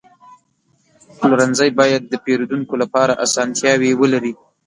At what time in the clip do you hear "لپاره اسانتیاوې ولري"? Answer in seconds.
2.83-4.33